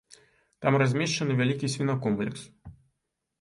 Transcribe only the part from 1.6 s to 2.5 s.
свінакомплекс.